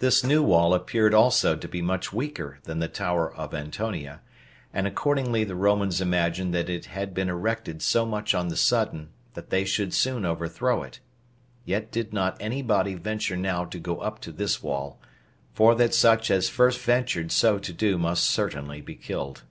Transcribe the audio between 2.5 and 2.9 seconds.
than the